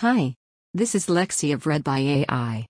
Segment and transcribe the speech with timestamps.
[0.00, 0.34] Hi.
[0.72, 2.66] This is Lexi of Read by AI.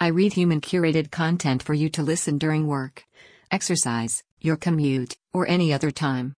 [0.00, 3.04] I read human curated content for you to listen during work,
[3.52, 6.34] exercise, your commute, or any other time.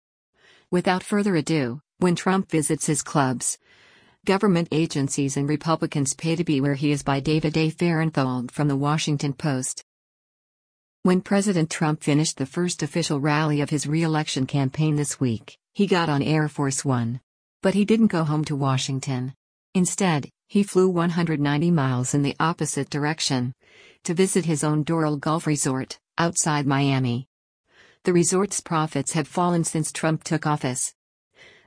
[0.73, 3.59] Without further ado, when Trump visits his clubs,
[4.25, 7.71] government agencies and Republicans pay to be where he is by David A.
[7.71, 9.85] Fahrenthold from the Washington Post.
[11.05, 15.87] When President Trump finished the first official rally of his re-election campaign this week, he
[15.87, 17.21] got on Air Force One.
[17.63, 19.33] But he didn't go home to Washington.
[19.77, 23.53] Instead, he flew 190 miles in the opposite direction
[24.05, 27.29] to visit his own Doral Golf Resort, outside Miami.
[28.05, 30.95] The resort's profits have fallen since Trump took office.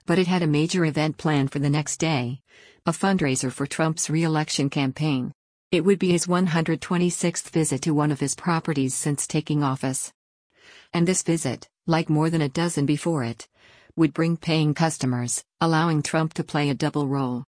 [0.07, 2.41] But it had a major event planned for the next day
[2.83, 5.31] a fundraiser for Trump's re election campaign.
[5.71, 10.11] It would be his 126th visit to one of his properties since taking office.
[10.93, 13.47] And this visit, like more than a dozen before it,
[13.95, 17.43] would bring paying customers, allowing Trump to play a double role.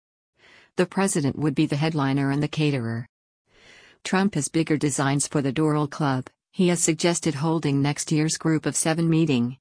[0.80, 3.06] The president would be the headliner and the caterer.
[4.06, 6.28] Trump has bigger designs for the Doral Club.
[6.54, 9.58] He has suggested holding next year's Group of Seven meeting,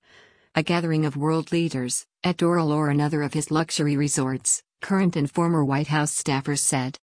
[0.55, 5.29] a gathering of world leaders, at Doral or another of his luxury resorts, current and
[5.29, 6.97] former White House staffers said.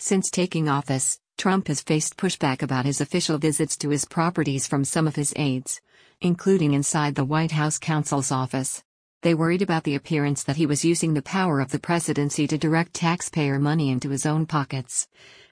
[0.00, 4.84] Since taking office, Trump has faced pushback about his official visits to his properties from
[4.84, 5.80] some of his aides,
[6.20, 8.82] including inside the White House counsel's office.
[9.22, 12.58] They worried about the appearance that he was using the power of the presidency to
[12.58, 15.06] direct taxpayer money into his own pockets,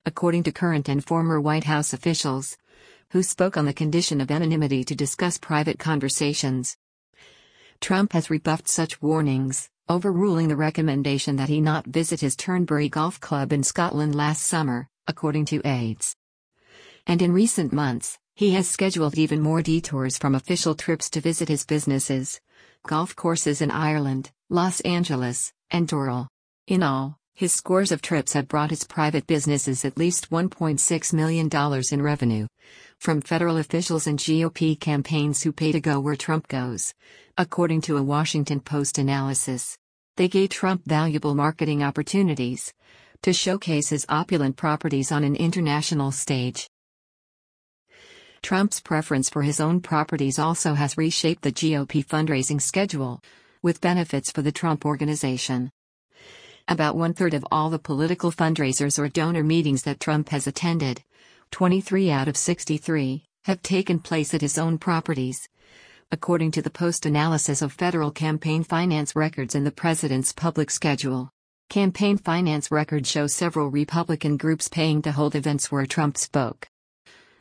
[0.05, 2.57] according to current and former White House officials,
[3.11, 6.77] who spoke on the condition of anonymity to discuss private conversations.
[7.81, 13.21] Trump has rebuffed such warnings, overruling the recommendation that he not visit his Turnberry Golf
[13.21, 16.17] Club in Scotland last summer, according to aides.
[17.07, 21.49] And in recent months, he has scheduled even more detours from official trips to visit
[21.49, 22.41] his businesses,
[22.87, 26.29] golf courses in Ireland, Los Angeles, and Doral.
[26.67, 31.49] In all, his scores of trips have brought his private businesses at least $1.6 million
[31.93, 32.47] in revenue.
[32.99, 36.93] From federal officials and GOP campaigns who pay to go where Trump goes.
[37.39, 39.77] According to a Washington Post analysis,
[40.17, 42.73] they gave Trump valuable marketing opportunities
[43.23, 46.69] to showcase his opulent properties on an international stage.
[48.43, 53.21] Trump's preference for his own properties also has reshaped the GOP fundraising schedule,
[53.63, 55.71] with benefits for the Trump organization.
[56.67, 61.03] About one third of all the political fundraisers or donor meetings that Trump has attended,
[61.51, 65.49] 23 out of 63, have taken place at his own properties.
[66.11, 71.31] According to the post analysis of federal campaign finance records in the president's public schedule,
[71.69, 76.70] campaign finance records show several Republican groups paying to hold events where Trump spoke.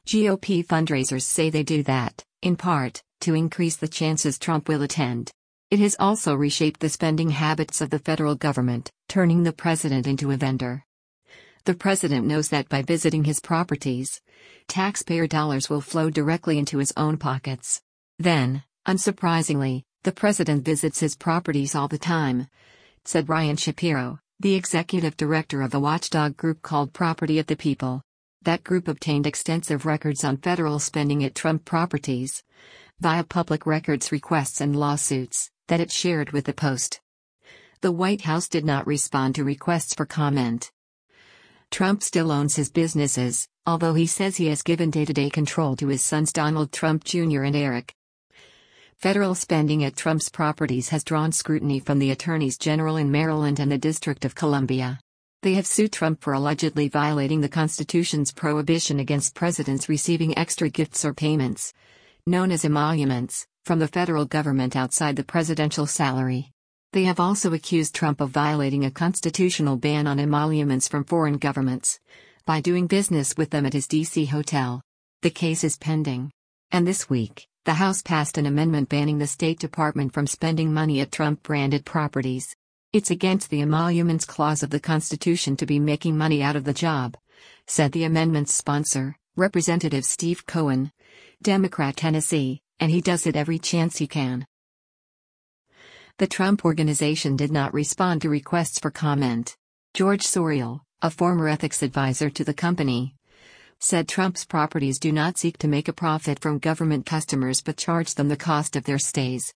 [0.10, 5.32] GOP fundraisers say they do that, in part, to increase the chances Trump will attend.
[5.70, 10.32] It has also reshaped the spending habits of the federal government, turning the president into
[10.32, 10.84] a vendor.
[11.66, 14.20] The president knows that by visiting his properties,
[14.68, 17.80] taxpayer dollars will flow directly into his own pockets.
[18.18, 22.48] Then, unsurprisingly, the president visits his properties all the time,
[23.06, 28.02] said Ryan Shapiro, the executive director of the watchdog group called Property of the People.
[28.44, 32.42] That group obtained extensive records on federal spending at Trump properties
[33.02, 37.02] via public records requests and lawsuits that it shared with the Post.
[37.82, 40.72] The White House did not respond to requests for comment.
[41.70, 45.76] Trump still owns his businesses, although he says he has given day to day control
[45.76, 47.44] to his sons Donald Trump Jr.
[47.44, 47.94] and Eric.
[48.98, 53.72] Federal spending at Trump's properties has drawn scrutiny from the attorneys general in Maryland and
[53.72, 55.00] the District of Columbia.
[55.42, 61.06] They have sued Trump for allegedly violating the Constitution's prohibition against presidents receiving extra gifts
[61.06, 61.74] or payments,
[62.26, 66.52] known as emoluments, from the federal government outside the presidential salary.
[66.92, 72.02] They have also accused Trump of violating a constitutional ban on emoluments from foreign governments
[72.46, 74.26] by doing business with them at his D.C.
[74.26, 74.82] hotel.
[75.22, 76.32] The case is pending.
[76.72, 81.00] And this week, the House passed an amendment banning the State Department from spending money
[81.00, 82.56] at Trump branded properties.
[82.92, 86.74] It's against the emoluments clause of the Constitution to be making money out of the
[86.74, 87.16] job,
[87.68, 90.92] said the amendment's sponsor, Representative Steve Cohen,
[91.40, 94.48] Democrat Tennessee, and he does it every chance he can.
[96.18, 99.56] The Trump Organization did not respond to requests for comment.
[99.94, 103.16] George Sorial, a former ethics advisor to the company,
[103.80, 108.16] said Trump's properties do not seek to make a profit from government customers but charge
[108.16, 109.54] them the cost of their stays.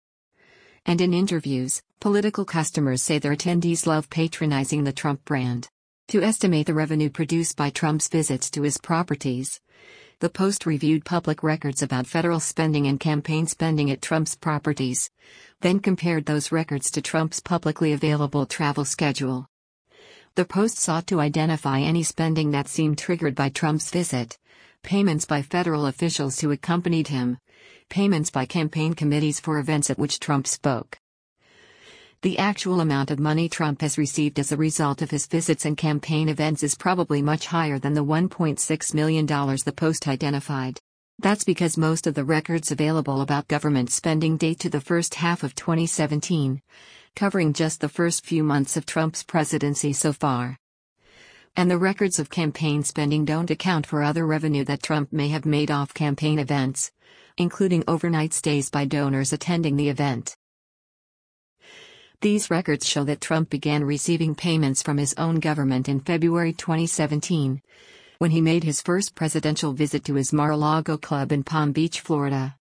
[0.86, 5.68] And in interviews, political customers say their attendees love patronizing the Trump brand.
[6.08, 9.60] To estimate the revenue produced by Trump's visits to his properties,
[10.20, 15.10] the Post reviewed public records about federal spending and campaign spending at Trump's properties,
[15.60, 19.46] then compared those records to Trump's publicly available travel schedule.
[20.34, 24.38] The Post sought to identify any spending that seemed triggered by Trump's visit
[24.82, 27.38] payments by federal officials who accompanied him,
[27.88, 30.98] payments by campaign committees for events at which Trump spoke.
[32.22, 35.76] The actual amount of money Trump has received as a result of his visits and
[35.76, 40.78] campaign events is probably much higher than the $1.6 million the Post identified.
[41.18, 45.42] That's because most of the records available about government spending date to the first half
[45.42, 46.60] of 2017,
[47.16, 50.58] covering just the first few months of Trump's presidency so far.
[51.56, 55.44] And the records of campaign spending don't account for other revenue that Trump may have
[55.44, 56.90] made off campaign events,
[57.40, 60.36] including overnight stays by donors attending the event.
[62.20, 67.62] These records show that Trump began receiving payments from his own government in February 2017,
[68.18, 72.56] when he made his first presidential visit to his Mar-a-Lago club in Palm Beach, Florida.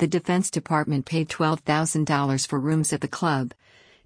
[0.00, 3.54] The Defense Department paid $12,000 for rooms at the club,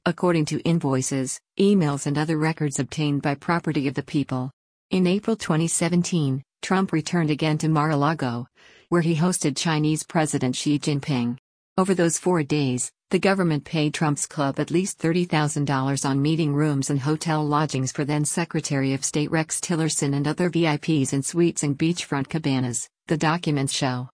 [0.04, 4.50] according to invoices, emails, and other records obtained by Property of the People.
[4.90, 8.48] In April 2017, Trump returned again to Mar-a-Lago,
[8.90, 11.36] where he hosted Chinese President Xi Jinping.
[11.76, 16.88] Over those four days, the government paid Trump's club at least $30,000 on meeting rooms
[16.88, 21.62] and hotel lodgings for then Secretary of State Rex Tillerson and other VIPs in suites
[21.62, 24.08] and beachfront cabanas, the documents show.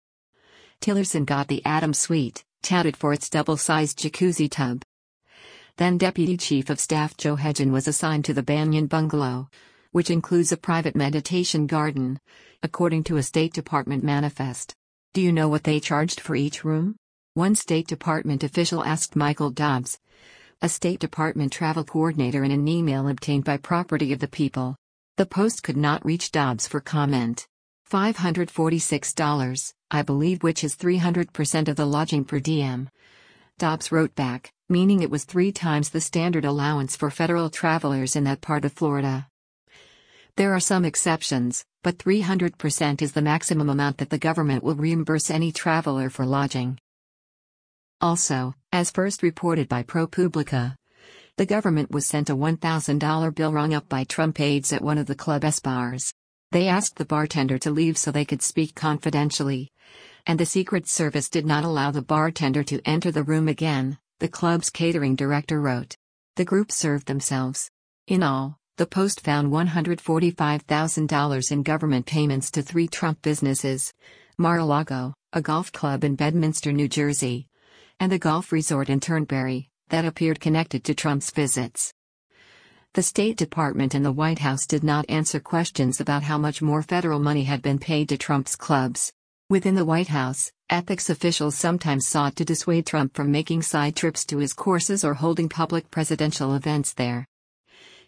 [0.81, 4.83] Tillerson got the Adam Suite, touted for its double sized jacuzzi tub.
[5.77, 9.49] Then Deputy Chief of Staff Joe Hagin was assigned to the Banyan Bungalow,
[9.93, 12.19] which includes a private meditation garden,
[12.63, 14.75] according to a State Department manifest.
[15.15, 16.97] Do you know what they charged for each room?
[17.35, 19.99] One State Department official asked Michael Dobbs,
[20.65, 24.77] a State Department travel coordinator in an email obtained by Property of the People.
[25.17, 27.49] The Post could not reach Dobbs for comment.
[27.91, 32.89] $546, I believe, which is 300% of the lodging per diem.
[33.59, 38.23] Dobbs wrote back, meaning it was three times the standard allowance for federal travelers in
[38.25, 39.27] that part of Florida.
[40.37, 45.31] There are some exceptions, but 300% is the maximum amount that the government will reimburse
[45.31, 46.79] any traveler for lodging.
[48.01, 50.75] Also, as first reported by ProPublica,
[51.37, 55.07] the government was sent a $1,000 bill rung up by Trump aides at one of
[55.07, 56.13] the Club bars.
[56.51, 59.71] They asked the bartender to leave so they could speak confidentially.
[60.27, 64.29] And the Secret Service did not allow the bartender to enter the room again, the
[64.29, 65.97] club's catering director wrote.
[66.37, 67.69] The group served themselves.
[68.07, 73.95] In all, the Post found $145,000 in government payments to three Trump businesses
[74.39, 77.47] Mar a golf club in Bedminster, New Jersey,
[78.01, 81.95] and a golf resort in Turnberry, that appeared connected to Trump's visits.
[82.95, 86.83] The State Department and the White House did not answer questions about how much more
[86.83, 89.13] federal money had been paid to Trump's clubs.
[89.49, 94.25] Within the White House, ethics officials sometimes sought to dissuade Trump from making side trips
[94.25, 97.29] to his courses or holding public presidential events there.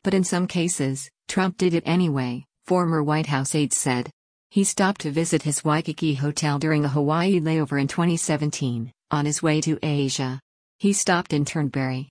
[0.05, 4.11] But in some cases, Trump did it anyway, former White House aides said.
[4.51, 9.43] He stopped to visit his Waikiki hotel during a Hawaii layover in 2017, on his
[9.43, 10.41] way to Asia.
[10.79, 12.11] He stopped in Turnberry.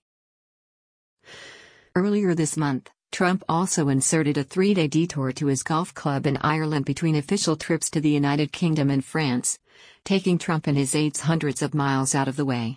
[1.94, 6.36] Earlier this month, Trump also inserted a three day detour to his golf club in
[6.38, 9.56] Ireland between official trips to the United Kingdom and France,
[10.04, 12.76] taking Trump and his aides hundreds of miles out of the way.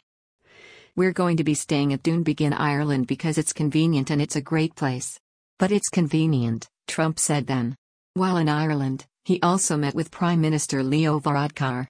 [0.98, 4.42] We're going to be staying at Doonbeg in, Ireland because it's convenient and it's a
[4.42, 5.20] great place.
[5.60, 7.76] But it's convenient, Trump said then.
[8.16, 11.86] While in Ireland, he also met with Prime Minister Leo Varadkar.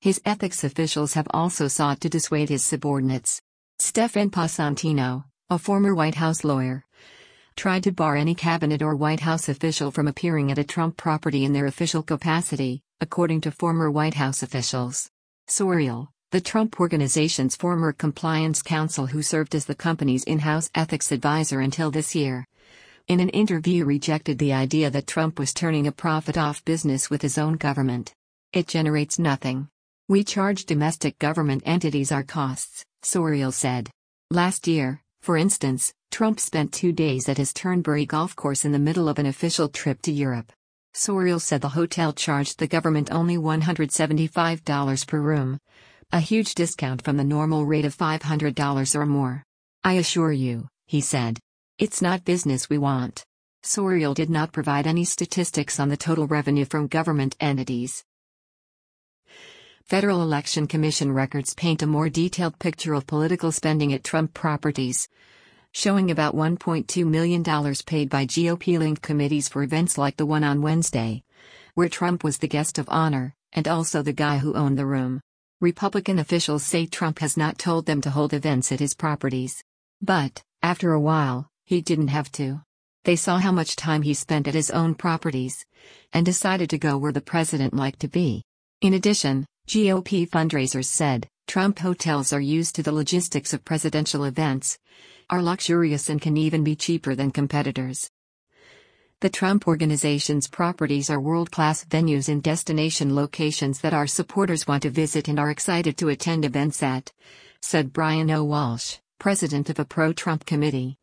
[0.00, 3.42] His ethics officials have also sought to dissuade his subordinates.
[3.78, 6.86] Stefan Passantino, a former White House lawyer,
[7.56, 11.44] tried to bar any cabinet or White House official from appearing at a Trump property
[11.44, 15.10] in their official capacity, according to former White House officials.
[15.46, 21.12] Sorial, the Trump Organization's former compliance counsel who served as the company's in house ethics
[21.12, 22.44] advisor until this year,
[23.06, 27.22] in an interview rejected the idea that Trump was turning a profit off business with
[27.22, 28.12] his own government.
[28.52, 29.68] It generates nothing.
[30.08, 33.88] We charge domestic government entities our costs, Sorial said.
[34.32, 38.80] Last year, for instance, Trump spent two days at his Turnberry golf course in the
[38.80, 40.50] middle of an official trip to Europe.
[40.96, 45.60] Sorial said the hotel charged the government only $175 per room,
[46.12, 49.42] a huge discount from the normal rate of $500 or more.
[49.82, 51.38] I assure you, he said.
[51.78, 53.24] It's not business we want.
[53.64, 58.04] Sorial did not provide any statistics on the total revenue from government entities.
[59.84, 65.08] Federal Election Commission records paint a more detailed picture of political spending at Trump properties,
[65.72, 67.42] showing about $1.2 million
[67.84, 71.22] paid by GOP linked committees for events like the one on Wednesday,
[71.74, 75.20] where Trump was the guest of honor, and also the guy who owned the room.
[75.64, 79.64] Republican officials say Trump has not told them to hold events at his properties.
[80.02, 82.60] But, after a while, he didn't have to.
[83.04, 85.64] They saw how much time he spent at his own properties
[86.12, 88.42] and decided to go where the president liked to be.
[88.82, 94.78] In addition, GOP fundraisers said Trump hotels are used to the logistics of presidential events,
[95.30, 98.10] are luxurious, and can even be cheaper than competitors.
[99.24, 104.82] The Trump Organization's properties are world class venues in destination locations that our supporters want
[104.82, 107.10] to visit and are excited to attend events at,
[107.62, 108.44] said Brian O.
[108.44, 110.98] Walsh, president of a pro Trump committee.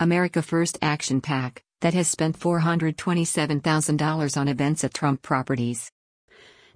[0.00, 5.92] America First Action PAC, that has spent $427,000 on events at Trump properties.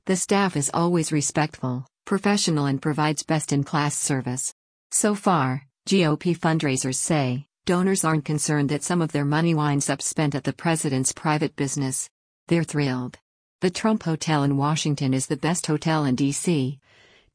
[0.05, 4.55] The staff is always respectful, professional, and provides best in class service.
[4.93, 10.01] So far, GOP fundraisers say, donors aren't concerned that some of their money winds up
[10.01, 12.09] spent at the president's private business.
[12.47, 13.19] They're thrilled.
[13.61, 16.79] The Trump Hotel in Washington is the best hotel in D.C.,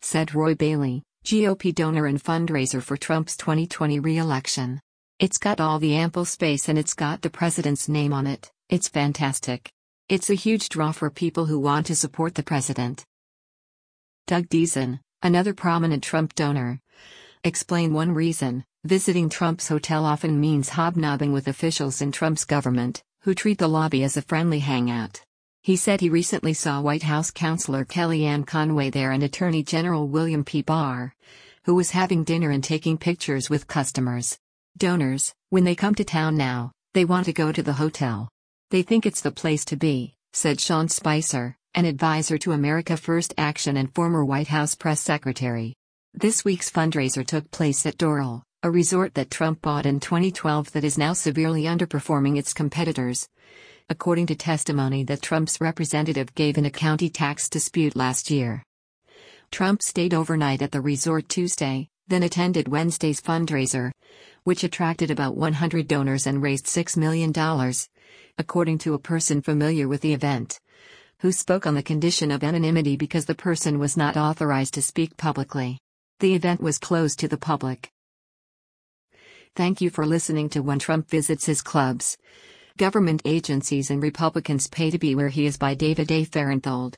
[0.02, 4.80] said Roy Bailey, GOP donor and fundraiser for Trump's 2020 re election.
[5.20, 8.88] It's got all the ample space and it's got the president's name on it, it's
[8.88, 9.70] fantastic.
[10.08, 13.04] It's a huge draw for people who want to support the president.
[14.28, 16.80] Doug Deason, another prominent Trump donor,
[17.44, 23.36] explained one reason visiting Trump's hotel often means hobnobbing with officials in Trump's government, who
[23.36, 25.22] treat the lobby as a friendly hangout.
[25.62, 30.44] He said he recently saw White House counselor Kellyanne Conway there and Attorney General William
[30.44, 30.64] P.
[30.64, 31.14] Barr,
[31.66, 34.40] who was having dinner and taking pictures with customers.
[34.76, 38.30] Donors, when they come to town now, they want to go to the hotel.
[38.72, 43.36] They think it's the place to be, said Sean Spicer, an advisor to America First
[43.38, 45.76] Action and former White House press secretary.
[46.16, 50.84] This week's fundraiser took place at Doral, a resort that Trump bought in 2012 that
[50.84, 53.28] is now severely underperforming its competitors.
[53.90, 58.62] According to testimony that Trump's representative gave in a county tax dispute last year.
[59.50, 63.90] Trump stayed overnight at the resort Tuesday, then attended Wednesday's fundraiser,
[64.44, 67.34] which attracted about 100 donors and raised $6 million,
[68.38, 70.60] according to a person familiar with the event,
[71.22, 75.18] who spoke on the condition of anonymity because the person was not authorized to speak
[75.18, 75.80] publicly.
[76.20, 77.90] The event was closed to the public.
[79.54, 82.18] Thank you for listening to When Trump Visits His Clubs.
[82.78, 86.24] Government Agencies and Republicans Pay to Be Where He Is by David A.
[86.24, 86.96] Fahrenthold.